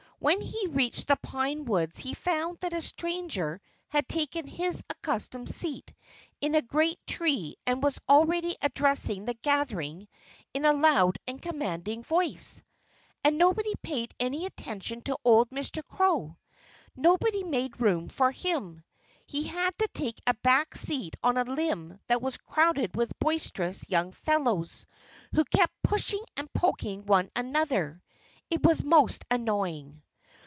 [0.23, 5.49] When he reached the pine woods he found that a stranger had taken his accustomed
[5.49, 5.91] seat
[6.39, 10.07] in a great tree and was already addressing the gathering
[10.53, 12.61] in a loud and commanding voice.
[13.23, 15.83] And nobody paid any attention to old Mr.
[15.83, 16.37] Crow.
[16.95, 18.83] Nobody made room for him.
[19.25, 23.89] He had to take a back seat on a limb that was crowded with boisterous
[23.89, 24.85] young fellows,
[25.33, 28.03] who kept pushing and poking one another.
[28.51, 30.03] It was most annoying.